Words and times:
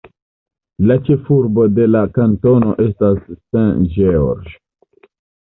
La 0.91 0.95
ĉefurbo 1.09 1.65
de 1.73 1.85
la 1.89 2.01
kantono 2.15 2.73
estas 2.87 3.21
St. 3.35 3.69
George. 4.01 4.57